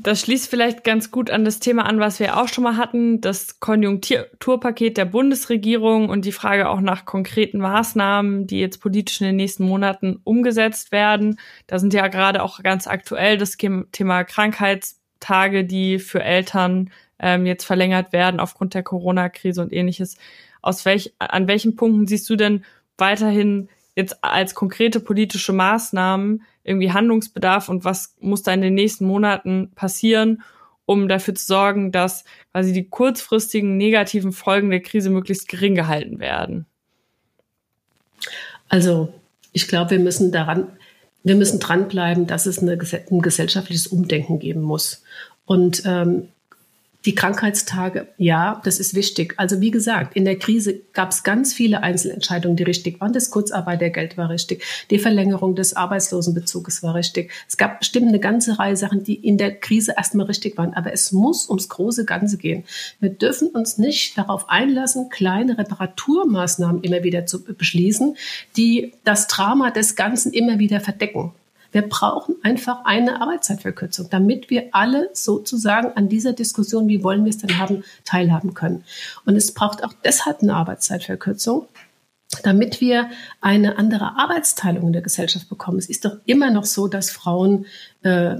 [0.03, 3.21] Das schließt vielleicht ganz gut an das Thema an, was wir auch schon mal hatten,
[3.21, 9.27] das Konjunkturpaket der Bundesregierung und die Frage auch nach konkreten Maßnahmen, die jetzt politisch in
[9.27, 11.39] den nächsten Monaten umgesetzt werden.
[11.67, 16.89] Da sind ja gerade auch ganz aktuell das Thema Krankheitstage, die für Eltern
[17.21, 20.17] ähm, jetzt verlängert werden aufgrund der Corona-Krise und ähnliches.
[20.61, 22.65] Aus welch, an welchen Punkten siehst du denn
[22.97, 29.05] weiterhin jetzt als konkrete politische Maßnahmen irgendwie Handlungsbedarf und was muss da in den nächsten
[29.05, 30.43] Monaten passieren,
[30.85, 36.19] um dafür zu sorgen, dass quasi die kurzfristigen negativen Folgen der Krise möglichst gering gehalten
[36.19, 36.65] werden?
[38.69, 39.13] Also,
[39.51, 40.67] ich glaube, wir müssen daran,
[41.23, 42.77] wir müssen dranbleiben, dass es eine,
[43.11, 45.03] ein gesellschaftliches Umdenken geben muss.
[45.45, 46.29] Und ähm,
[47.05, 49.33] die Krankheitstage, ja, das ist wichtig.
[49.37, 53.11] Also wie gesagt, in der Krise gab es ganz viele Einzelentscheidungen, die richtig waren.
[53.11, 57.31] Das Kurzarbeitergeld war richtig, die Verlängerung des Arbeitslosenbezuges war richtig.
[57.47, 60.73] Es gab bestimmt eine ganze Reihe Sachen, die in der Krise erstmal richtig waren.
[60.75, 62.65] Aber es muss ums große Ganze gehen.
[62.99, 68.15] Wir dürfen uns nicht darauf einlassen, kleine Reparaturmaßnahmen immer wieder zu beschließen,
[68.57, 71.33] die das Drama des Ganzen immer wieder verdecken.
[71.71, 77.29] Wir brauchen einfach eine Arbeitszeitverkürzung, damit wir alle sozusagen an dieser Diskussion, wie wollen wir
[77.29, 78.83] es denn haben, teilhaben können.
[79.25, 81.67] Und es braucht auch deshalb eine Arbeitszeitverkürzung,
[82.43, 85.79] damit wir eine andere Arbeitsteilung in der Gesellschaft bekommen.
[85.79, 87.65] Es ist doch immer noch so, dass Frauen
[88.03, 88.37] äh,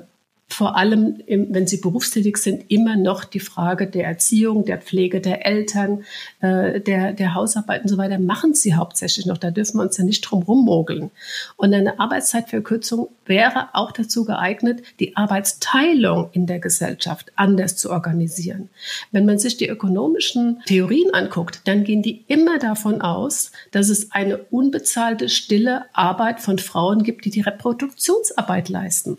[0.53, 5.45] vor allem, wenn sie berufstätig sind, immer noch die Frage der Erziehung, der Pflege der
[5.45, 6.03] Eltern,
[6.41, 9.37] äh, der, der Hausarbeit und so weiter machen sie hauptsächlich noch.
[9.37, 11.11] Da dürfen wir uns ja nicht drum rummogeln.
[11.57, 18.69] Und eine Arbeitszeitverkürzung wäre auch dazu geeignet, die Arbeitsteilung in der Gesellschaft anders zu organisieren.
[19.11, 24.11] Wenn man sich die ökonomischen Theorien anguckt, dann gehen die immer davon aus, dass es
[24.11, 29.17] eine unbezahlte, stille Arbeit von Frauen gibt, die die Reproduktionsarbeit leisten.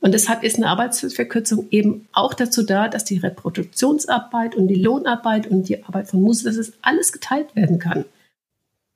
[0.00, 5.46] Und deshalb ist eine Arbeitsverkürzung eben auch dazu da, dass die Reproduktionsarbeit und die Lohnarbeit
[5.48, 8.04] und die Arbeit von Musikern, dass es alles geteilt werden kann.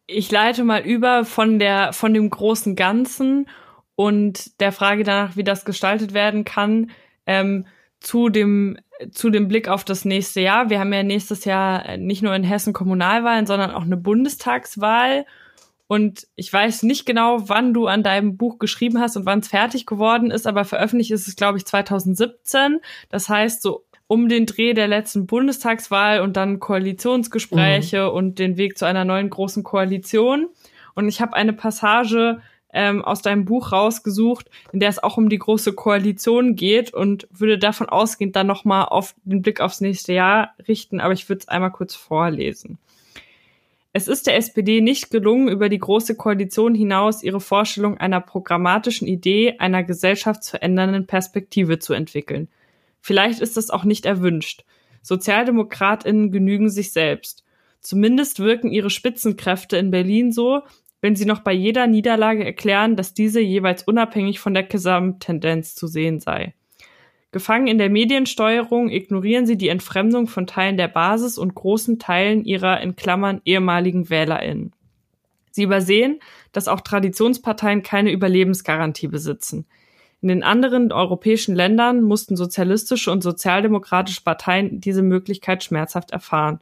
[0.07, 3.49] Ich leite mal über von der, von dem großen Ganzen
[3.95, 6.91] und der Frage danach, wie das gestaltet werden kann,
[7.27, 7.67] ähm,
[8.01, 8.79] zu dem,
[9.13, 10.71] zu dem Blick auf das nächste Jahr.
[10.71, 15.25] Wir haben ja nächstes Jahr nicht nur in Hessen Kommunalwahlen, sondern auch eine Bundestagswahl.
[15.93, 19.49] Und ich weiß nicht genau, wann du an deinem Buch geschrieben hast und wann es
[19.49, 22.79] fertig geworden ist, aber veröffentlicht ist es, glaube ich, 2017.
[23.11, 28.17] Das heißt, so um den Dreh der letzten Bundestagswahl und dann Koalitionsgespräche mhm.
[28.17, 30.49] und den Weg zu einer neuen großen Koalition.
[30.95, 32.41] Und ich habe eine Passage
[32.73, 37.29] ähm, aus deinem Buch rausgesucht, in der es auch um die große Koalition geht und
[37.31, 41.41] würde davon ausgehend dann nochmal auf den Blick aufs nächste Jahr richten, aber ich würde
[41.41, 42.79] es einmal kurz vorlesen.
[43.95, 49.07] Es ist der SPD nicht gelungen, über die große Koalition hinaus ihre Vorstellung einer programmatischen
[49.07, 52.49] Idee einer gesellschaftsverändernden Perspektive zu entwickeln.
[53.01, 54.65] Vielleicht ist das auch nicht erwünscht.
[55.03, 57.45] Sozialdemokratinnen genügen sich selbst.
[57.81, 60.63] Zumindest wirken ihre Spitzenkräfte in Berlin so,
[61.03, 65.89] wenn sie noch bei jeder Niederlage erklären, dass diese jeweils unabhängig von der Gesamttendenz zu
[65.89, 66.55] sehen sei.
[67.33, 72.45] Gefangen in der Mediensteuerung ignorieren sie die Entfremdung von Teilen der Basis und großen Teilen
[72.45, 74.73] ihrer in Klammern ehemaligen WählerInnen.
[75.51, 76.21] Sie übersehen,
[76.53, 79.67] dass auch Traditionsparteien keine Überlebensgarantie besitzen.
[80.21, 86.61] In den anderen europäischen Ländern mussten sozialistische und sozialdemokratische Parteien diese Möglichkeit schmerzhaft erfahren.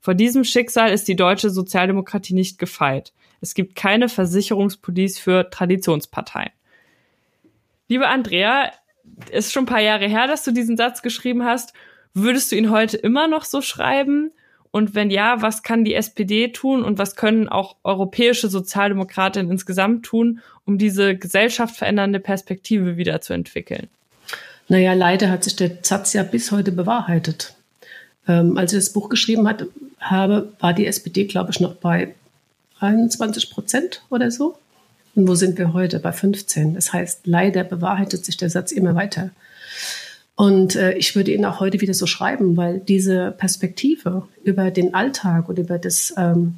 [0.00, 3.12] Vor diesem Schicksal ist die deutsche Sozialdemokratie nicht gefeit.
[3.40, 6.50] Es gibt keine Versicherungspolice für Traditionsparteien.
[7.88, 8.70] Liebe Andrea,
[9.30, 11.72] ist schon ein paar Jahre her, dass du diesen Satz geschrieben hast.
[12.14, 14.32] Würdest du ihn heute immer noch so schreiben?
[14.70, 20.04] Und wenn ja, was kann die SPD tun und was können auch europäische Sozialdemokratinnen insgesamt
[20.04, 23.88] tun, um diese Gesellschaft verändernde Perspektive wieder zu entwickeln?
[24.68, 27.54] Naja, leider hat sich der Satz ja bis heute bewahrheitet.
[28.26, 29.64] Ähm, als ich das Buch geschrieben hat,
[29.98, 32.14] habe, war die SPD, glaube ich, noch bei
[32.80, 34.58] 21 Prozent oder so.
[35.18, 35.98] Und wo sind wir heute?
[35.98, 36.74] Bei 15.
[36.74, 39.30] Das heißt, leider bewahrheitet sich der Satz immer weiter.
[40.36, 44.94] Und äh, ich würde ihn auch heute wieder so schreiben, weil diese Perspektive über den
[44.94, 46.54] Alltag und über das ähm,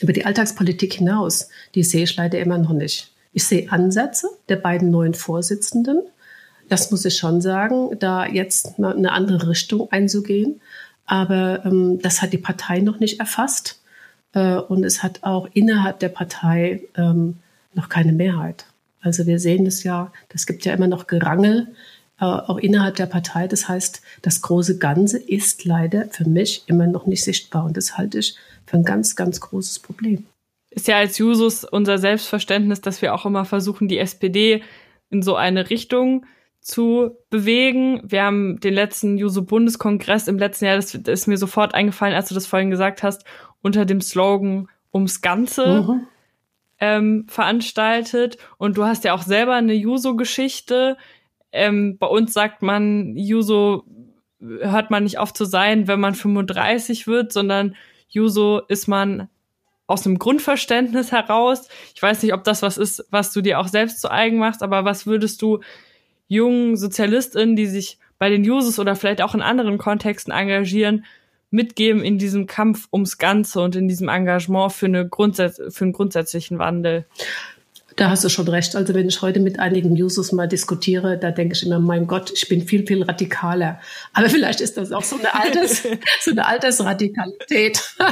[0.00, 3.12] über die Alltagspolitik hinaus, die sehe ich leider immer noch nicht.
[3.34, 5.98] Ich sehe Ansätze der beiden neuen Vorsitzenden.
[6.70, 10.62] Das muss ich schon sagen, da jetzt mal eine andere Richtung einzugehen.
[11.04, 13.82] Aber ähm, das hat die Partei noch nicht erfasst.
[14.32, 17.40] Äh, und es hat auch innerhalb der Partei ähm,
[17.76, 18.66] noch keine Mehrheit.
[19.00, 21.68] Also wir sehen es ja, das gibt ja immer noch Gerangel,
[22.20, 23.48] äh, auch innerhalb der Partei.
[23.48, 27.64] Das heißt, das große Ganze ist leider für mich immer noch nicht sichtbar.
[27.64, 30.24] Und das halte ich für ein ganz, ganz großes Problem.
[30.70, 34.62] Ist ja als Jusos unser Selbstverständnis, dass wir auch immer versuchen, die SPD
[35.10, 36.24] in so eine Richtung
[36.60, 38.00] zu bewegen.
[38.04, 42.34] Wir haben den letzten Juso-Bundeskongress im letzten Jahr, das ist mir sofort eingefallen, als du
[42.34, 43.24] das vorhin gesagt hast,
[43.60, 46.06] unter dem Slogan ums Ganze mhm.
[46.84, 48.36] Ähm, veranstaltet.
[48.58, 50.98] Und du hast ja auch selber eine Juso-Geschichte.
[51.50, 53.84] Ähm, bei uns sagt man, Juso
[54.38, 57.74] hört man nicht auf zu sein, wenn man 35 wird, sondern
[58.08, 59.30] Juso ist man
[59.86, 61.68] aus einem Grundverständnis heraus.
[61.94, 64.62] Ich weiß nicht, ob das was ist, was du dir auch selbst zu eigen machst,
[64.62, 65.60] aber was würdest du
[66.28, 71.06] jungen SozialistInnen, die sich bei den Jusos oder vielleicht auch in anderen Kontexten engagieren,
[71.54, 75.92] mitgeben in diesem Kampf ums Ganze und in diesem Engagement für, eine Grundsatz, für einen
[75.92, 77.06] grundsätzlichen Wandel?
[77.96, 78.74] Da hast du schon recht.
[78.74, 82.32] Also wenn ich heute mit einigen Users mal diskutiere, da denke ich immer, mein Gott,
[82.34, 83.80] ich bin viel, viel radikaler.
[84.12, 85.84] Aber vielleicht ist das auch so eine, Alters,
[86.20, 87.80] so eine Altersradikalität.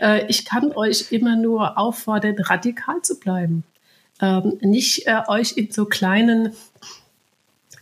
[0.00, 3.64] Äh, ich kann euch immer nur auffordern, radikal zu bleiben.
[4.20, 6.52] Ähm, nicht äh, euch in so kleinen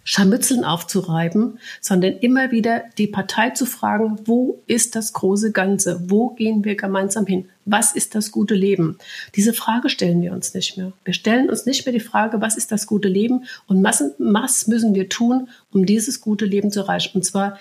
[0.09, 6.01] Scharmützeln aufzureiben, sondern immer wieder die Partei zu fragen, wo ist das große Ganze?
[6.09, 7.49] Wo gehen wir gemeinsam hin?
[7.65, 8.99] Was ist das gute Leben?
[9.35, 10.93] Diese Frage stellen wir uns nicht mehr.
[11.05, 14.95] Wir stellen uns nicht mehr die Frage, was ist das gute Leben und was müssen
[14.95, 17.17] wir tun, um dieses gute Leben zu erreichen?
[17.17, 17.59] Und zwar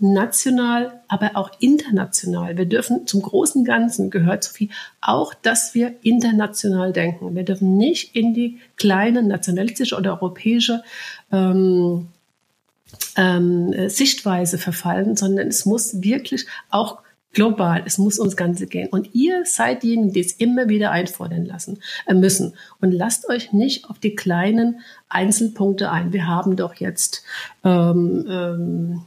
[0.00, 2.56] national, aber auch international.
[2.56, 7.34] Wir dürfen zum großen Ganzen gehört Sophie auch, dass wir international denken.
[7.34, 10.82] Wir dürfen nicht in die kleine nationalistische oder europäische
[11.30, 12.08] ähm,
[13.16, 17.02] ähm, Sichtweise verfallen, sondern es muss wirklich auch
[17.32, 18.88] global, es muss ums Ganze gehen.
[18.90, 22.54] Und ihr seid diejenigen, die es immer wieder einfordern lassen äh, müssen.
[22.80, 26.12] Und lasst euch nicht auf die kleinen Einzelpunkte ein.
[26.12, 27.24] Wir haben doch jetzt
[27.64, 29.02] ähm, ähm,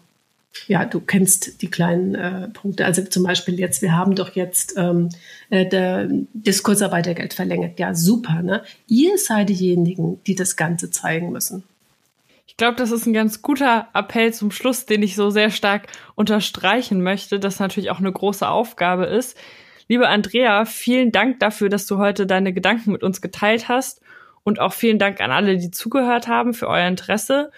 [0.67, 2.85] ja, du kennst die kleinen äh, Punkte.
[2.85, 5.09] Also zum Beispiel jetzt, wir haben doch jetzt ähm,
[5.49, 7.79] äh, der, das Kurzarbeitergeld verlängert.
[7.79, 8.41] Ja, super.
[8.41, 8.63] Ne?
[8.87, 11.63] Ihr seid diejenigen, die das Ganze zeigen müssen.
[12.47, 15.87] Ich glaube, das ist ein ganz guter Appell zum Schluss, den ich so sehr stark
[16.15, 19.37] unterstreichen möchte, dass natürlich auch eine große Aufgabe ist.
[19.87, 24.01] Liebe Andrea, vielen Dank dafür, dass du heute deine Gedanken mit uns geteilt hast
[24.43, 27.51] und auch vielen Dank an alle, die zugehört haben für euer Interesse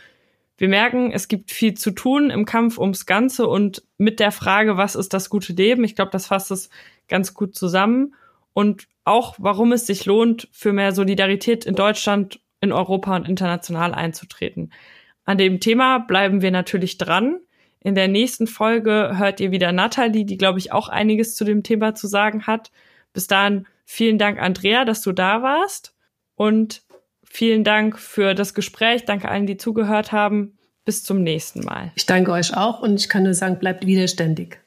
[0.58, 4.76] wir merken, es gibt viel zu tun im Kampf ums Ganze und mit der Frage,
[4.76, 5.84] was ist das gute Leben?
[5.84, 6.70] Ich glaube, das fasst es
[7.08, 8.16] ganz gut zusammen.
[8.54, 13.94] Und auch, warum es sich lohnt, für mehr Solidarität in Deutschland, in Europa und international
[13.94, 14.74] einzutreten.
[15.26, 17.40] An dem Thema bleiben wir natürlich dran.
[17.80, 21.62] In der nächsten Folge hört ihr wieder Nathalie, die, glaube ich, auch einiges zu dem
[21.62, 22.72] Thema zu sagen hat.
[23.14, 25.94] Bis dahin vielen Dank, Andrea, dass du da warst.
[26.36, 26.82] Und
[27.30, 29.06] vielen Dank für das Gespräch.
[29.06, 30.58] Danke allen, die zugehört haben.
[30.86, 31.92] Bis zum nächsten Mal.
[31.96, 34.60] Ich danke euch auch und ich kann nur sagen, bleibt widerständig.